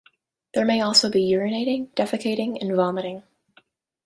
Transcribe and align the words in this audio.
There 0.55 0.65
may 0.65 0.81
also 0.81 1.11
be 1.11 1.29
urinating, 1.31 1.93
defecating, 1.93 2.57
and 2.59 2.75
vomiting. 2.75 3.21